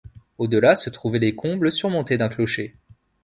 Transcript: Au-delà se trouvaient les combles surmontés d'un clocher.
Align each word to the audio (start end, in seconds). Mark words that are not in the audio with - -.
Au-delà 0.39 0.73
se 0.73 0.89
trouvaient 0.89 1.19
les 1.19 1.35
combles 1.35 1.71
surmontés 1.71 2.17
d'un 2.17 2.27
clocher. 2.27 2.73